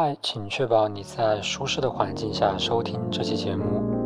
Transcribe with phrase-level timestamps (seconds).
[0.00, 3.97] 嗨，请确保你在舒适的环境下收听这期节目。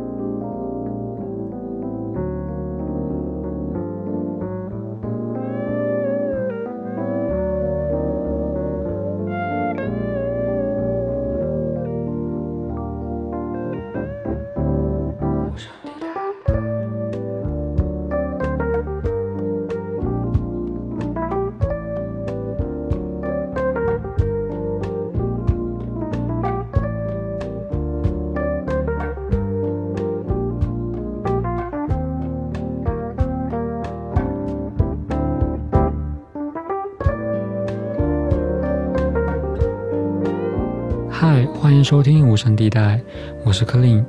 [41.93, 42.99] 收听无声地带，
[43.45, 44.03] 我是柯林。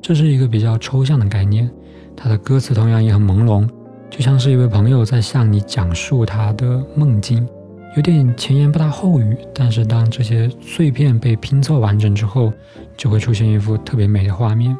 [0.03, 1.71] 这是一个比较抽象的概念，
[2.15, 3.67] 它的歌词同样也很朦胧，
[4.11, 7.49] 就像是一位朋友在向你讲述他的梦境。
[7.97, 12.53] 有点前言不搭后语，但是当这些碎片被拼凑完整之后，
[12.95, 14.77] 就会出现一幅特别美的画面。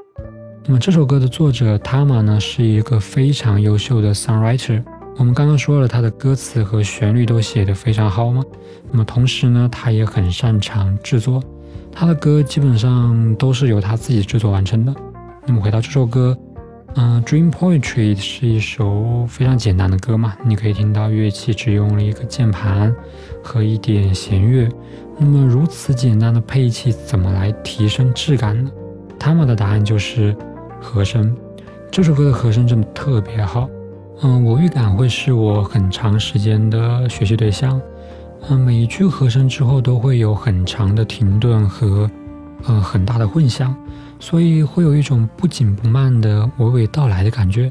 [0.67, 4.85] 那么这首歌的作者 Tama 呢，是一个非常优秀的 songwriter。
[5.19, 8.43] 我们刚刚说了，他的歌词和旋律都写得非常好嘛。
[8.91, 11.43] 那么同时呢，他也很擅长制作，
[11.91, 14.95] 他的歌基本上都是由他自己制作完成的。
[15.47, 16.37] 那么回到这首歌。
[16.99, 22.95] 嗯，《Dream Poetry》是一首非常简单的歌嘛，你可以听到乐器只用了一个键盘
[23.43, 24.67] 和一点弦乐。
[25.19, 28.71] 那么如此简单的配器，怎么来提升质感呢？
[29.19, 30.35] 他们的答案就是
[30.81, 31.37] 和声。
[31.91, 33.69] 这首歌的和声真的特别好。
[34.23, 37.81] 嗯，我预感会是我很长时间的学习对象。
[38.49, 42.11] 嗯，每一句和声之后都会有很长的停顿和
[42.65, 43.77] 呃很大的混响。
[44.19, 47.71] 所以会有一种不紧不慢的娓娓道来的感觉。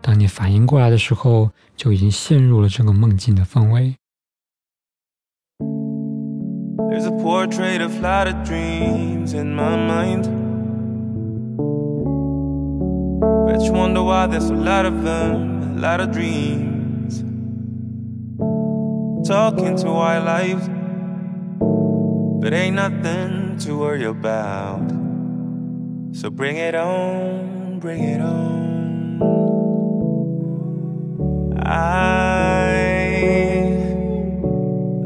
[0.00, 3.94] 当你反应过来的时候，就已经陷入了这个梦境的氛围。
[6.90, 10.24] There's a portrait of a lot of dreams in my mind.
[13.46, 17.24] Bet you wonder why there's a lot of them, lot of dreams.
[19.26, 20.68] Talking to lives,
[22.40, 24.88] but ain't nothing to worry about.
[26.12, 29.22] So bring it on, bring it on.
[31.66, 32.22] I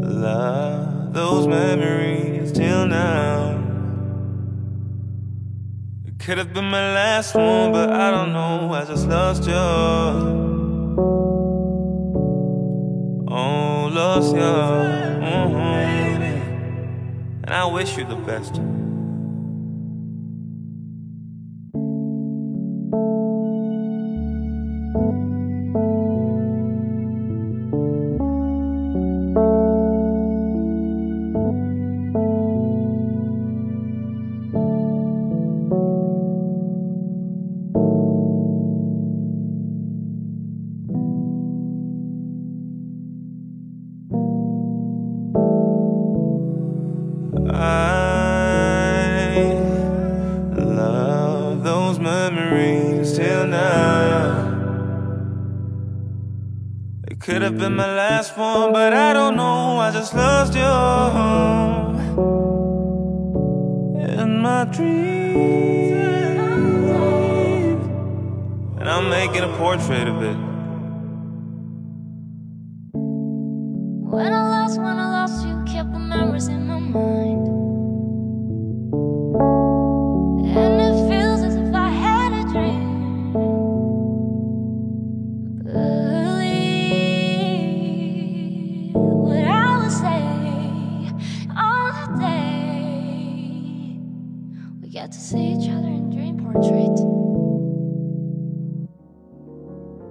[0.02, 3.62] love those memories till now.
[6.04, 8.74] It could have been my last one, but I don't know.
[8.74, 10.45] I just lost you.
[13.38, 14.40] Oh, lost you.
[14.40, 15.56] Mm-hmm.
[17.44, 18.54] And I wish you the best.
[58.36, 58.65] for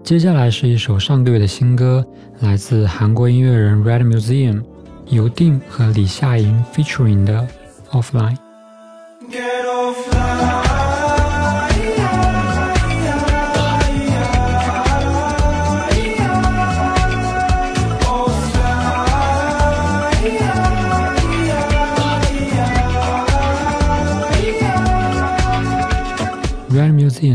[0.05, 2.05] 接下来是一首上个月的新歌，
[2.41, 4.61] 来自韩国音乐人 Red Museum，
[5.07, 7.47] 由定和李夏莹 featuring 的
[7.89, 8.37] Offline。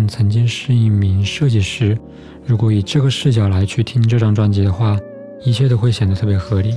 [0.09, 1.99] 曾经是一名设计师，
[2.45, 4.99] 如果以这个视角来去听这张专辑的话，
[5.43, 6.77] 一切都会显得特别合理。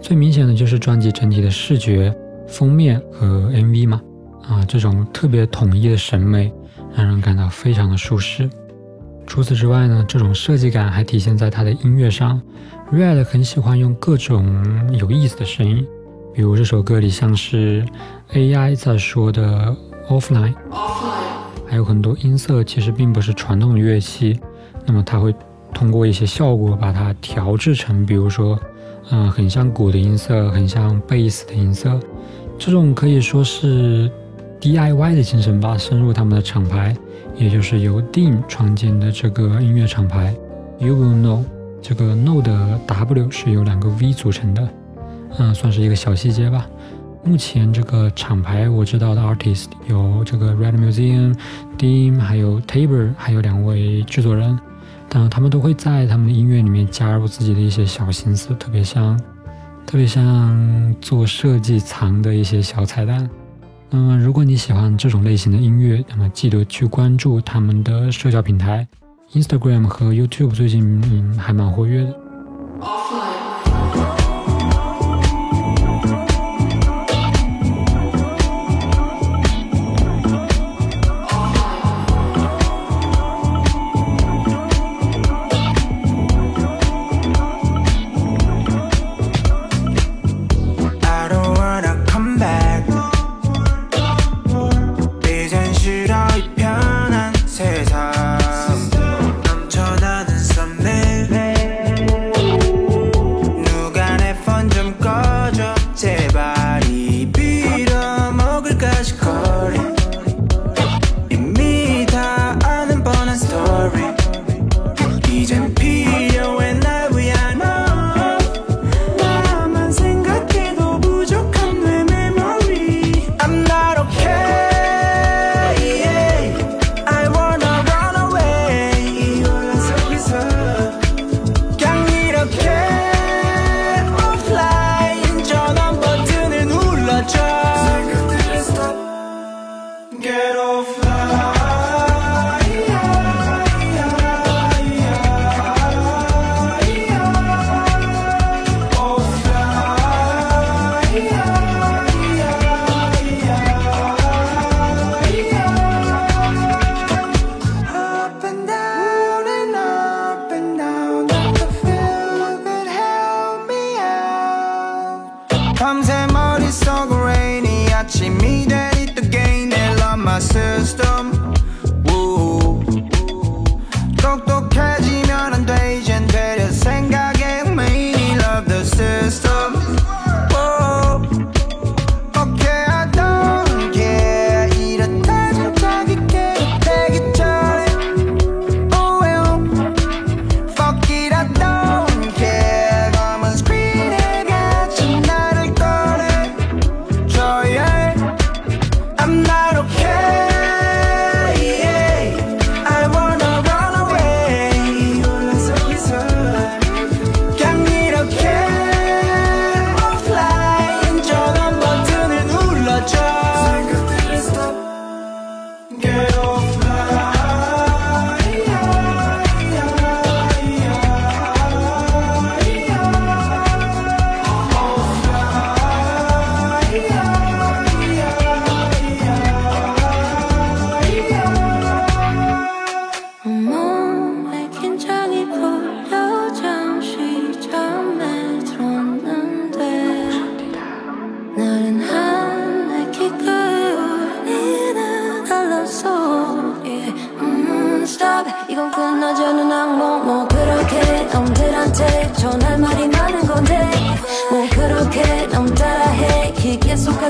[0.00, 2.14] 最明显的就是专辑整体的视觉、
[2.46, 4.00] 封面和 MV 嘛，
[4.46, 6.52] 啊，这种特别统一的审美，
[6.94, 8.48] 让人感到非常的舒适。
[9.26, 12.40] 除此之外呢，这种设计感还体现在他的音乐上。
[12.92, 15.86] Red 很喜欢用各种有意思的声音，
[16.34, 17.84] 比如这首歌里像是
[18.32, 19.76] AI 在说的
[20.08, 20.54] Offline。
[21.68, 24.40] 还有很多音色其实并不是传统的乐器，
[24.86, 25.34] 那么它会
[25.74, 28.58] 通过一些效果把它调制成，比如说，
[29.10, 32.00] 嗯、很像鼓的音色，很像贝斯的音色，
[32.58, 34.10] 这种可以说是
[34.60, 36.96] DIY 的精神吧，深入他们的厂牌，
[37.36, 40.34] 也就是由 Dean 创建的这个音乐厂牌
[40.78, 41.44] You Will Know。
[41.80, 44.68] 这个 Know 的 W 是由两个 V 组成的，
[45.38, 46.66] 嗯，算是一个小细节吧。
[47.28, 51.36] 目前这个厂牌我知道的 artist 有这个 Red Museum、
[51.76, 54.58] Dean，还有 Tabor，还有两位制作人。
[55.10, 59.20] 但，他们都会在他们的音乐里面加入自己的一些小心思，特别像，
[59.84, 63.28] 特别像做设计藏的一些小彩蛋。
[63.90, 68.88] 那么，如果你喜欢这种类型的音乐，那么记得去关注他们的社交平台
[69.34, 72.14] ，Instagram 和 YouTube 最近嗯还蛮活跃的。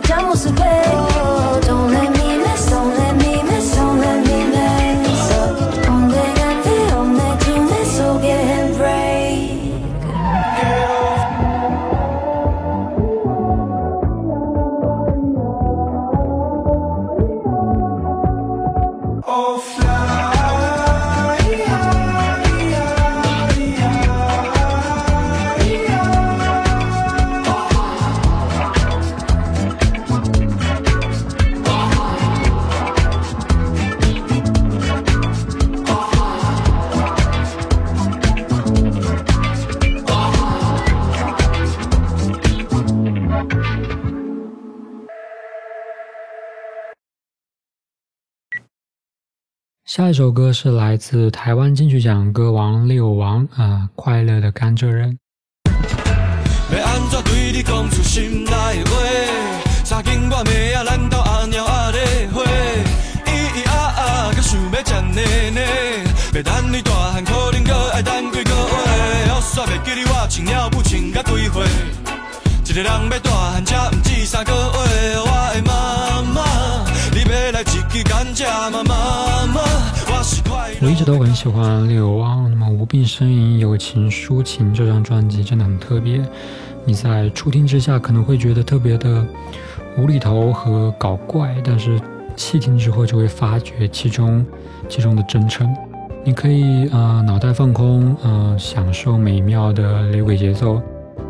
[0.00, 0.77] hallamos un.
[49.98, 55.18] 下一首歌是来自台湾金曲奖歌王六王啊、快乐的甘蔗人。
[55.66, 58.96] 要安怎对你讲出心内的话？
[59.84, 65.62] 三更我妹仔咱斗阿猫阿咧花，咿咿啊啊，搁想要食奶奶。
[66.32, 68.54] 要等你大汉，可能搁爱等几个月。
[69.34, 71.66] 我煞袂记你，我穿了不穿甲几岁？
[72.66, 75.18] 一个人要大汉，才毋止三个月。
[75.18, 76.38] 我的妈妈，
[80.80, 80.88] 我。
[80.88, 86.24] 一直都很喜欢六王，那么《无病呻吟，友情抒情》这张专辑真的很特别。
[86.84, 89.26] 你在初听之下可能会觉得特别的
[89.96, 92.00] 无厘头和搞怪，但是
[92.36, 94.46] 细听之后就会发觉其中
[94.88, 95.68] 其中的真诚。
[96.24, 100.80] 你可以呃脑袋放空，呃享受美妙的雷鬼节奏，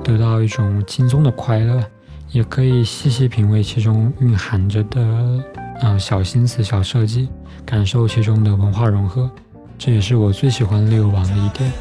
[0.05, 1.83] 得到一种轻松的快乐，
[2.31, 5.43] 也可以细细品味其中蕴含着的
[5.81, 7.29] 呃小心思、小设计，
[7.65, 9.31] 感受其中的文化融合。
[9.79, 11.73] 这也是我最喜欢六王的一点。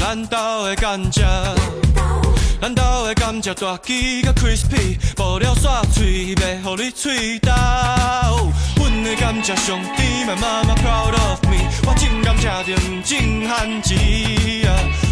[0.00, 0.66] 咱兜
[3.06, 3.54] 的甘蔗。
[3.54, 7.52] 大枝甲 crispy，无了煞脆，袂互你喙焦。
[8.76, 13.16] 阮的甘蔗上甜，My mama proud of me，我种甘蔗就毋种
[13.48, 13.94] 番薯
[14.66, 14.68] 啊。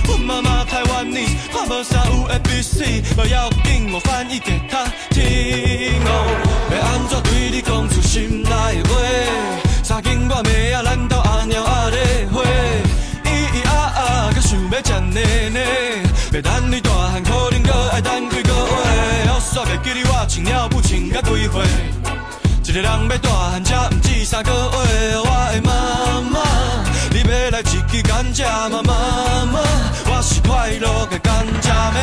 [0.07, 5.25] 阮妈妈台湾人，看无啥有 A B C，无要紧，我翻译给她听
[6.05, 6.09] 哦。
[6.71, 8.91] 要安怎对你讲出心内话？
[9.83, 12.43] 三更我妹仔咱兜阿猫阿咧花，
[13.25, 15.61] 咿咿啊啊，搁想要食奶奶。
[16.33, 18.55] 要等你大汉，可能搁爱等几个月。
[19.29, 21.55] 我煞袂记你，我穿了不穿甲几岁？
[22.65, 25.19] 一个人要大汉，才毋止三个月。
[25.19, 26.41] 我的妈妈，
[27.11, 27.63] 你要来一
[28.16, 29.61] 支甘蔗嘛妈妈，
[30.06, 32.00] 我是快乐的甘蔗妹。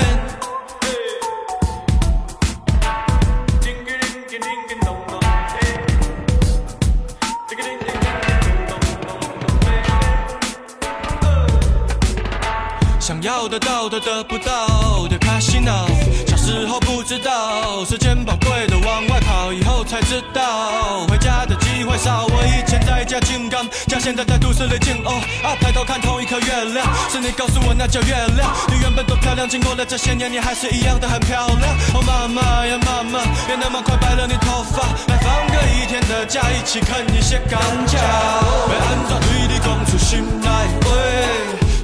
[12.99, 15.87] 想要得到的得不到的开心恼，
[16.27, 21.52] 小时候不知道时间宝贵的往外跑，以后才知道回家的
[21.93, 22.25] 机会少。
[22.25, 25.21] 我以前在家金刚，家现在在都市里进哦。
[25.43, 28.51] 啊，抬头看同一颗月亮，是你告诉我那叫月亮。
[28.67, 31.75] 你原本多漂亮，经过了这些年，你还是一样的很漂亮。
[31.93, 37.95] 哦，妈妈呀妈妈，别那么快白了你头发，来放个一天的假，一起啃一些甘蔗。
[37.95, 40.91] 要安怎对你讲出心内话？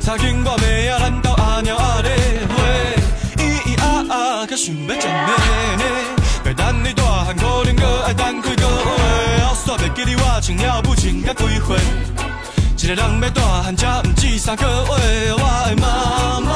[0.01, 1.19] 三更我妹仔咱
[10.50, 11.77] 穿了不穿甲几岁？
[12.75, 15.32] 一个人要大汉，才毋止三个月。
[15.32, 15.38] 我
[15.70, 16.56] 的妈妈，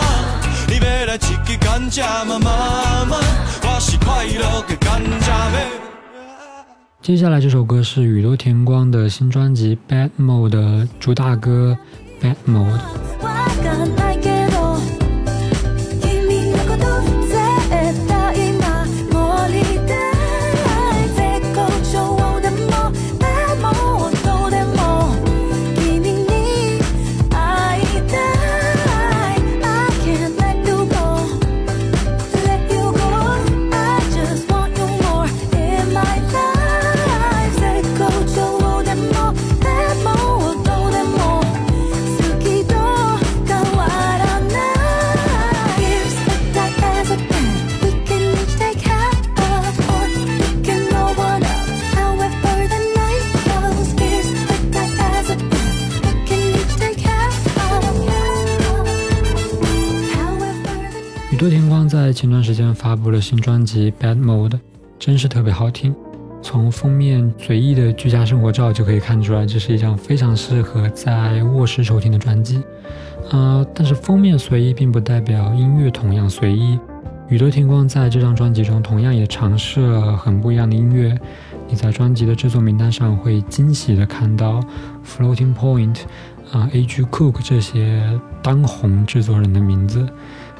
[0.68, 3.18] 你要来一支甘蔗嘛妈妈，
[3.62, 5.68] 我是快乐的甘蔗妹。
[7.04, 11.78] 接下来这首歌是宇多田光的新专辑《Bad Mode》的主打歌
[12.26, 12.80] 《Bad Mode》。
[61.44, 64.52] 宇多田光在前段时间发布了新专辑《Bad Mode》，
[64.98, 65.94] 真是特别好听。
[66.42, 72.64] 从封面随意的居家生活照就可以看出来，这是一张非常适合在卧室收听的专辑。
[73.30, 76.80] 呃，但是封面随意并不代表音乐同样随意。
[77.28, 81.14] 宇多田光在这张专辑中同样也尝试了很不一样的音乐。
[81.68, 84.62] 你在专辑的制作名单上会惊喜的看到
[85.06, 86.04] Floating Point
[86.54, 87.04] 啊、A.G.
[87.04, 90.08] Cook 这些当红制作人的名字。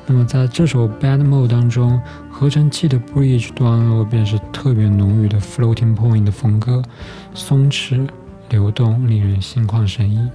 [0.06, 6.84] 那么在这首 Bad Mode 当中，合成器的 Bridge 段落便是特别浓郁的 Floating Point 的风格，
[7.34, 8.08] 松弛
[8.50, 10.30] 流动，令人心旷神怡。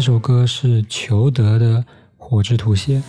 [0.00, 1.76] 这首歌是裘德的
[2.16, 3.02] 《火之图写》。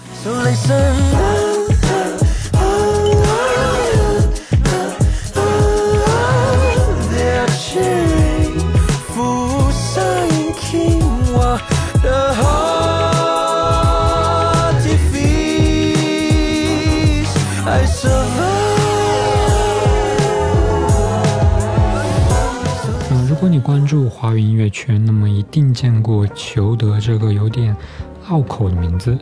[28.61, 29.17] 口的名字。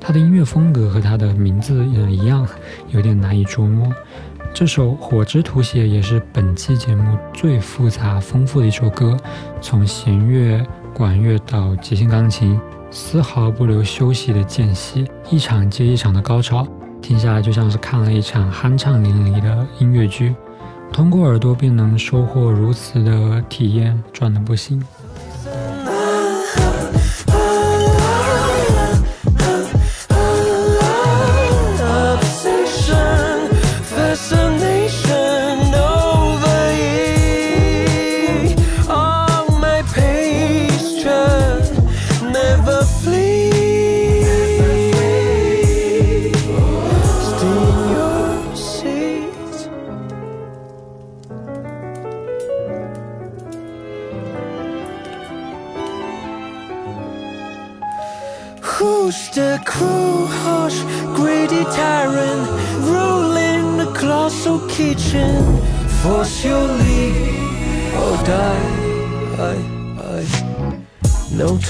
[0.00, 2.46] 他的音乐风格和他的名字嗯一样，
[2.90, 3.92] 有点难以捉摸。
[4.52, 9.16] 这首《火之图写》也是本期节目最复杂丰富的一首歌，
[9.60, 12.56] 从弦乐、管乐到即兴钢琴，
[12.88, 16.64] 丝毫不留休息的间隙，一场接一场的高潮，
[17.02, 20.32] 听下来就像是看了一场酣畅淋漓的音乐剧。
[20.92, 24.80] 通过耳朵便能收获如此的体验，赚的不行。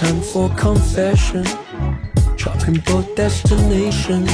[0.05, 1.45] Time for confession.
[2.37, 4.25] Chopping both destination.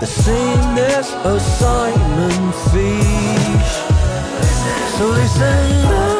[0.00, 3.70] The same as assignment fees.
[4.96, 5.94] So listen.
[5.94, 6.13] Face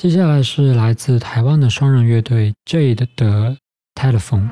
[0.00, 3.54] 接下来是来自台湾的双人乐队 Jade 的
[3.94, 4.48] Telephone。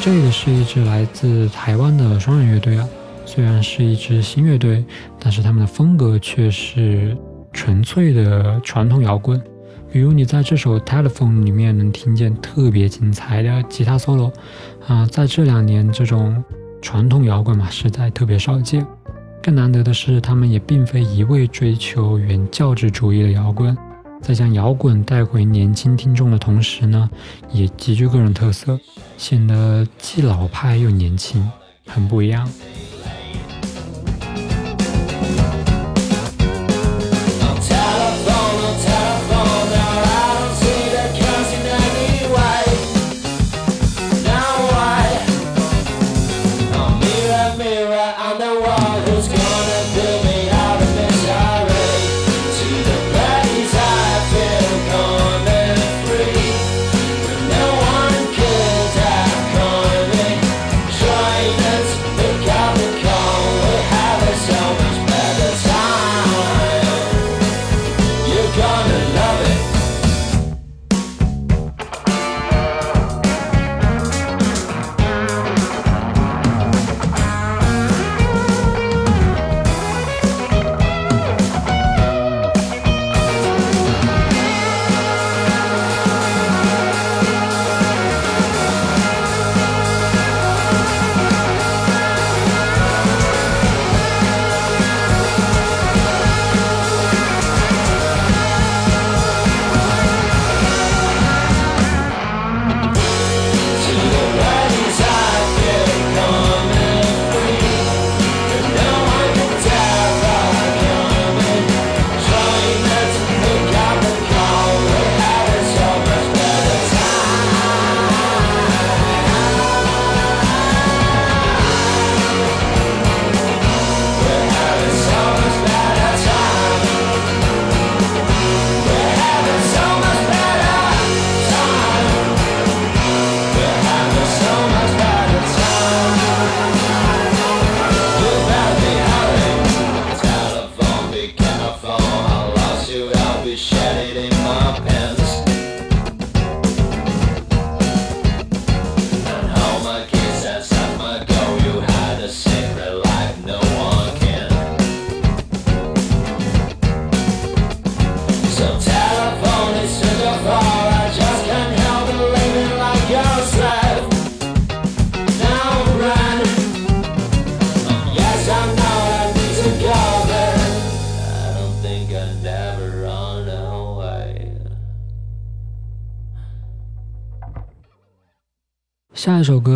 [0.00, 2.88] Jade 是一支来自台湾的双人乐队啊，
[3.38, 4.84] 虽然是一支新乐队，
[5.16, 7.16] 但是他们的风格却是
[7.52, 9.40] 纯粹的传统摇滚。
[9.92, 14.32] 比如你在这首《Telephone》里面能听见特别精彩的吉他 solo，
[14.88, 16.42] 啊、在这两年这种
[16.82, 18.84] 传统摇滚嘛，实在特别少见。
[19.40, 23.78] 更难得的是，他们也并非一味追求原教旨主义的摇滚，
[24.20, 27.08] 在将摇滚带回年轻听众的同时呢，
[27.52, 28.76] 也极具个人特色，
[29.16, 31.48] 显得既老派又年轻，
[31.86, 32.44] 很不一样。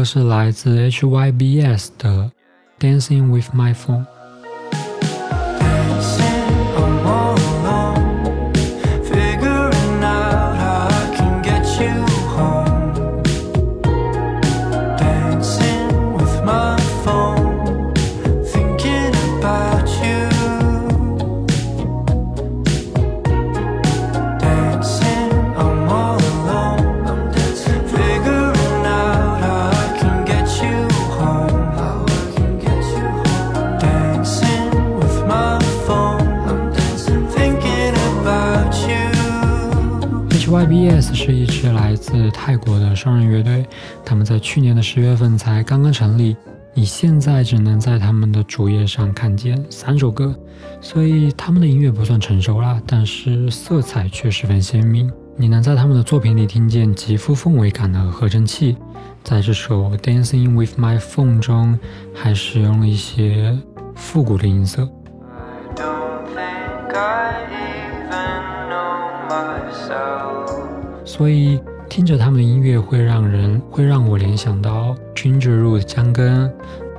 [0.02, 2.32] 歌是来自 HYBS 的《
[2.82, 4.06] Dancing with My Phone》。
[42.45, 43.65] 泰国的双人乐队，
[44.05, 46.37] 他们在去年的十月份才刚刚成立，
[46.75, 50.35] 你现在只能在他们的主页上看见三首歌，
[50.81, 55.09] 所以他们的音乐不算成熟啦，但是色彩却十分鲜明。
[55.37, 58.77] 你能在他们的作品里听见极富氛围感的合成器，
[59.23, 61.79] 在这首《Dancing with My Phone》中，
[62.13, 63.57] 还使用了一些
[63.95, 64.83] 复古的音色。
[64.83, 67.47] I don't think I
[68.11, 70.49] even know myself.
[71.05, 71.61] 所以
[71.93, 76.51] 听着他们的音乐会让人会让我联想到 Ginger Root 姜根，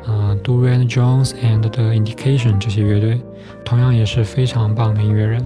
[0.05, 3.19] 呃 Dorian Jones and The Indication 这些乐队，
[3.65, 5.43] 同样也是非常棒的音乐人。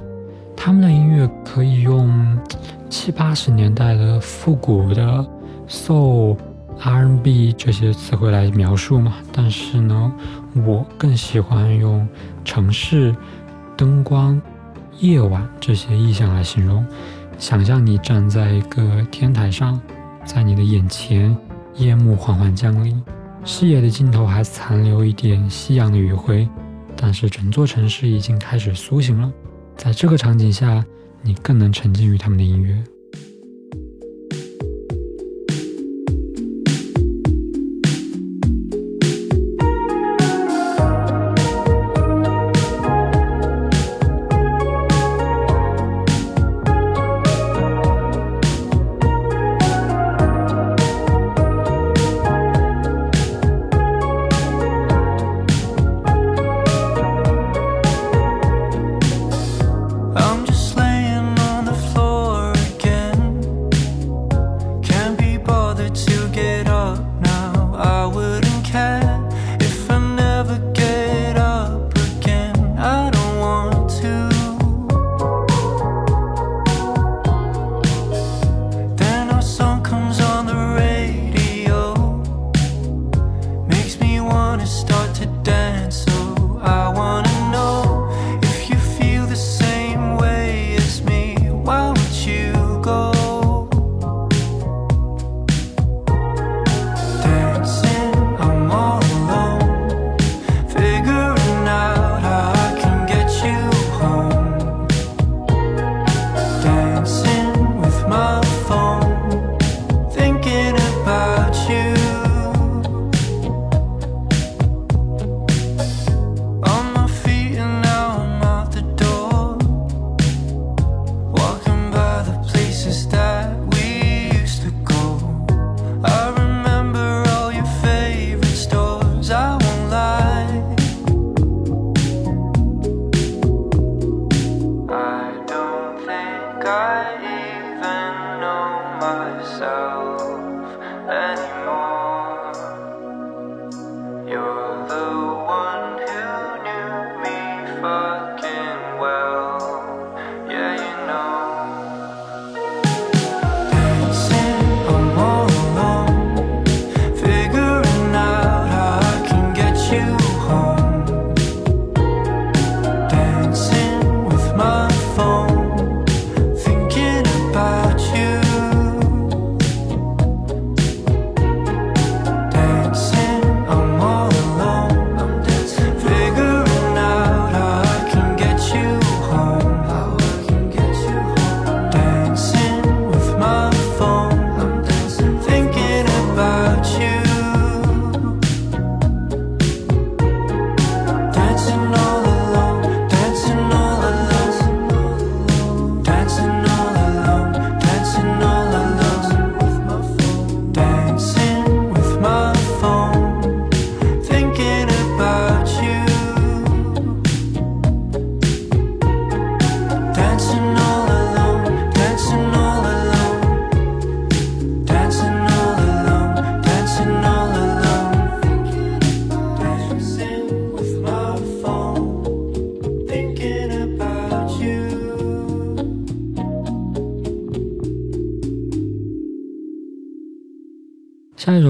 [0.54, 2.38] 他们的音乐可以用
[2.90, 5.26] 七八十年代的复古的
[5.70, 6.36] soul、
[6.82, 10.12] R&B 这些词汇来描述嘛，但是呢，
[10.56, 12.06] 我更喜欢用
[12.44, 13.16] 城市、
[13.78, 14.42] 灯光、
[15.00, 16.86] 夜晚这些意象来形容。
[17.38, 19.80] 想象你站在一个天台上，
[20.26, 21.36] 在你的眼前，
[21.76, 23.02] 夜幕缓缓降临，
[23.45, 26.50] 视野的尽头还残留一点夕阳的余晖，
[26.95, 29.32] 但是整座城市已经开始苏醒了。
[29.76, 30.84] 在这个场景下，
[31.21, 32.84] 你更能沉浸于他们的音乐。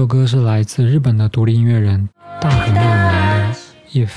[0.08, 2.08] 歌是来自日本的独立音乐人
[2.40, 3.58] 大和妙男的
[4.06, 4.08] 《If》。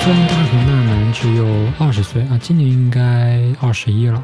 [0.00, 1.44] 虽然大和奈南只有
[1.78, 4.22] 二十岁啊，今年应该二十一了。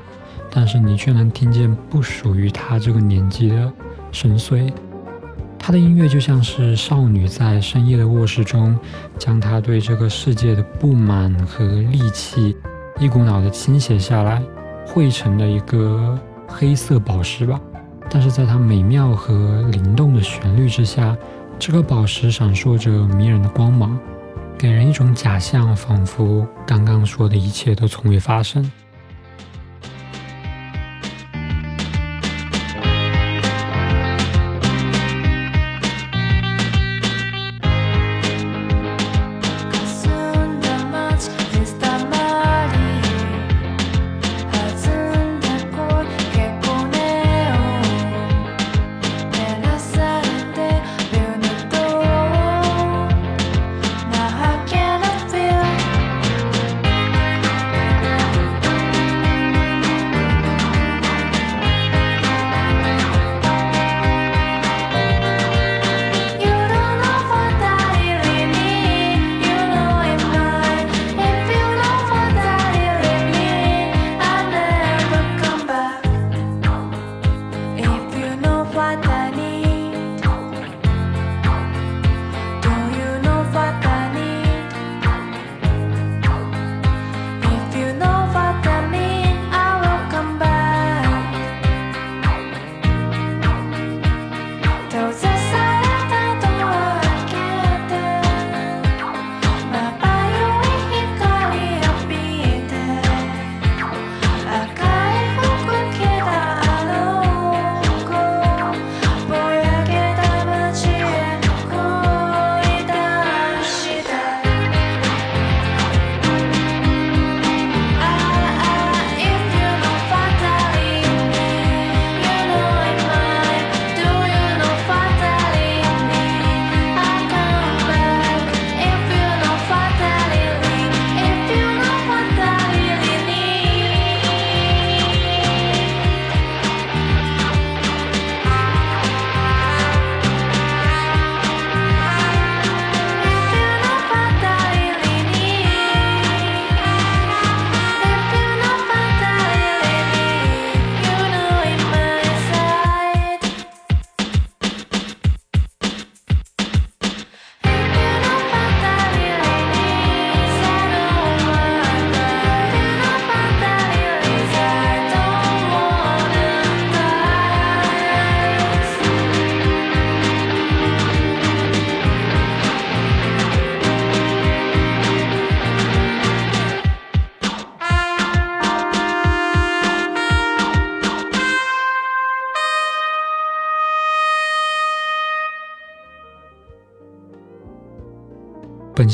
[0.55, 3.73] 但是你却能听见不属于他这个年纪的
[4.13, 4.73] 深邃。
[5.59, 8.79] 他的音乐就像是少女在深夜的卧室中，
[9.19, 12.55] 将她对这个世界的不满和戾气
[13.01, 14.43] 一股脑的倾泻下来，
[14.87, 17.59] 汇成的一个黑色宝石吧。
[18.11, 21.17] 但是在它美妙和灵动的旋律之下，
[21.59, 23.99] 这颗宝石闪烁着迷人的光芒。
[24.59, 28.71] 给人一种假象，仿佛刚刚说的一切都从未发生。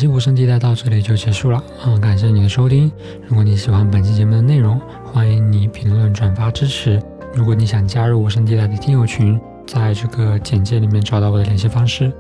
[0.01, 2.91] 本期无声地带到这里就结束了，嗯，感谢你的收听。
[3.29, 6.99] 如果你喜欢本期节目的内容，欢迎你评论、转发支持。
[7.35, 12.11] 如果你想加入无声地带的听友群，在这个简介里面找到我的联系方式。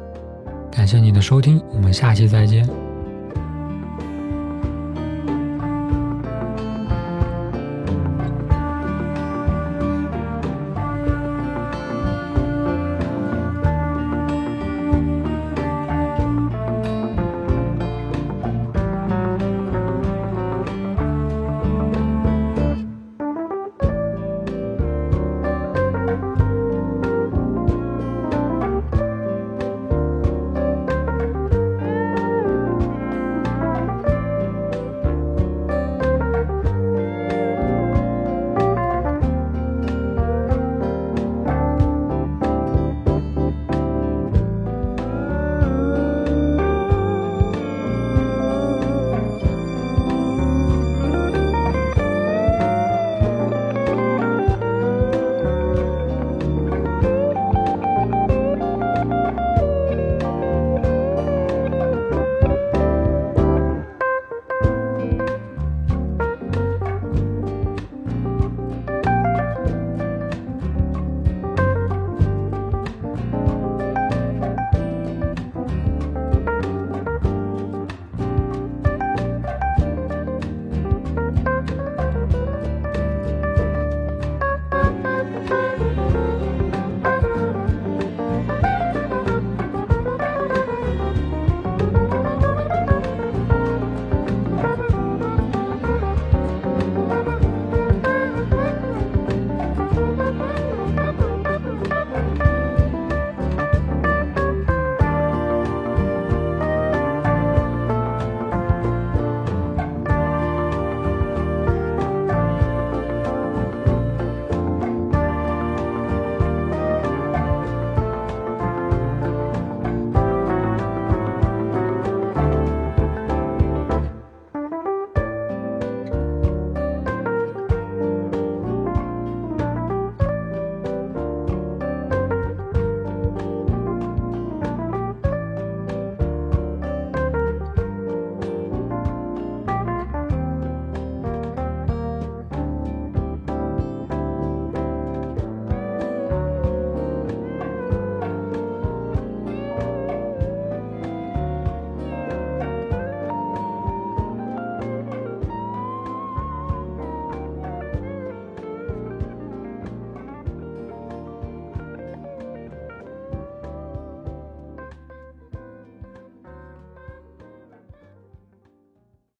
[0.70, 2.68] 感谢你的收听，我们下期再见。